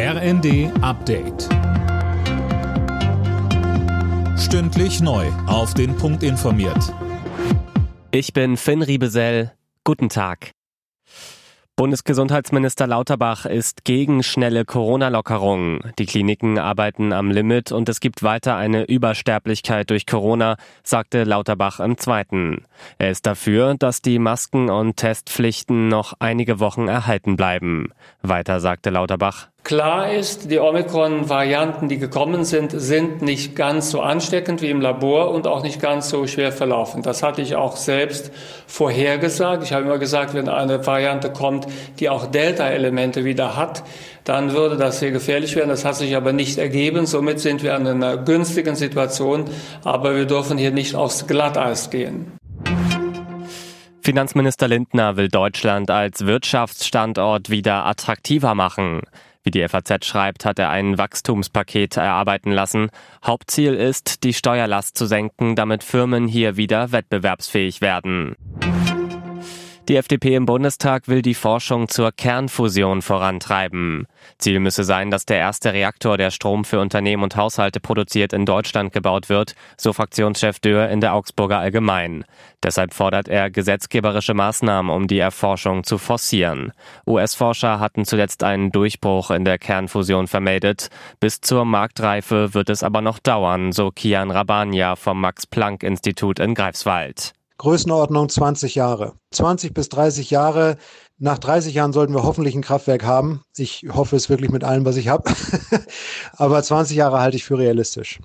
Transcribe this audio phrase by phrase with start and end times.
[0.00, 1.48] RND Update.
[4.38, 5.26] Stündlich neu.
[5.48, 6.94] Auf den Punkt informiert.
[8.12, 9.50] Ich bin Finn Riebesell.
[9.82, 10.52] Guten Tag.
[11.74, 15.78] Bundesgesundheitsminister Lauterbach ist gegen schnelle Corona-Lockerungen.
[15.98, 21.78] Die Kliniken arbeiten am Limit und es gibt weiter eine Übersterblichkeit durch Corona, sagte Lauterbach
[21.78, 22.64] im Zweiten.
[22.98, 27.92] Er ist dafür, dass die Masken- und Testpflichten noch einige Wochen erhalten bleiben.
[28.22, 34.62] Weiter sagte Lauterbach, Klar ist, die Omikron-Varianten, die gekommen sind, sind nicht ganz so ansteckend
[34.62, 37.02] wie im Labor und auch nicht ganz so schwer verlaufen.
[37.02, 38.30] Das hatte ich auch selbst
[38.66, 39.62] vorhergesagt.
[39.64, 41.66] Ich habe immer gesagt, wenn eine Variante kommt,
[42.00, 43.82] die auch Delta-Elemente wieder hat,
[44.24, 45.68] dann würde das sehr gefährlich werden.
[45.68, 47.04] Das hat sich aber nicht ergeben.
[47.04, 49.44] Somit sind wir in einer günstigen Situation.
[49.84, 52.37] Aber wir dürfen hier nicht aufs Glatteis gehen.
[54.08, 59.02] Finanzminister Lindner will Deutschland als Wirtschaftsstandort wieder attraktiver machen.
[59.42, 62.88] Wie die FAZ schreibt, hat er ein Wachstumspaket erarbeiten lassen.
[63.22, 68.34] Hauptziel ist, die Steuerlast zu senken, damit Firmen hier wieder wettbewerbsfähig werden.
[69.88, 74.06] Die FDP im Bundestag will die Forschung zur Kernfusion vorantreiben.
[74.36, 78.44] Ziel müsse sein, dass der erste Reaktor, der Strom für Unternehmen und Haushalte produziert, in
[78.44, 82.26] Deutschland gebaut wird, so Fraktionschef Dürr in der Augsburger Allgemein.
[82.62, 86.72] Deshalb fordert er gesetzgeberische Maßnahmen, um die Erforschung zu forcieren.
[87.06, 90.90] US-Forscher hatten zuletzt einen Durchbruch in der Kernfusion vermeldet.
[91.18, 97.32] Bis zur Marktreife wird es aber noch dauern, so Kian Rabania vom Max-Planck-Institut in Greifswald.
[97.58, 99.14] Größenordnung 20 Jahre.
[99.32, 100.76] 20 bis 30 Jahre.
[101.18, 103.42] Nach 30 Jahren sollten wir hoffentlich ein Kraftwerk haben.
[103.56, 105.30] Ich hoffe es wirklich mit allem, was ich habe.
[106.36, 108.20] Aber 20 Jahre halte ich für realistisch.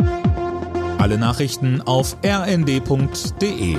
[0.99, 3.77] Alle Nachrichten auf rnd.de